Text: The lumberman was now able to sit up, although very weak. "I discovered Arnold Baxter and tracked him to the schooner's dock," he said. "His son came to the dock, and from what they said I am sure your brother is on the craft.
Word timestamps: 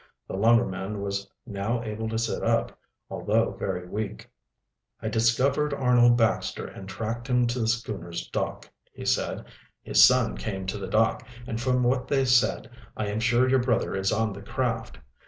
The 0.27 0.35
lumberman 0.35 0.99
was 1.01 1.29
now 1.45 1.83
able 1.83 2.09
to 2.09 2.17
sit 2.17 2.41
up, 2.41 2.75
although 3.07 3.51
very 3.51 3.87
weak. 3.87 4.27
"I 4.99 5.09
discovered 5.09 5.75
Arnold 5.75 6.17
Baxter 6.17 6.65
and 6.65 6.89
tracked 6.89 7.27
him 7.27 7.45
to 7.45 7.59
the 7.59 7.67
schooner's 7.67 8.27
dock," 8.27 8.67
he 8.91 9.05
said. 9.05 9.45
"His 9.83 10.03
son 10.03 10.37
came 10.39 10.65
to 10.65 10.79
the 10.79 10.87
dock, 10.87 11.23
and 11.45 11.61
from 11.61 11.83
what 11.83 12.07
they 12.07 12.25
said 12.25 12.71
I 12.97 13.09
am 13.09 13.19
sure 13.19 13.47
your 13.47 13.59
brother 13.61 13.93
is 13.95 14.11
on 14.11 14.33
the 14.33 14.41
craft. 14.41 14.97